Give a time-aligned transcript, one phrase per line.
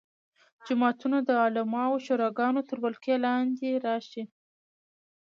[0.67, 4.23] جوماتونه د عالمانو شوراګانو تر ولکې لاندې راشي.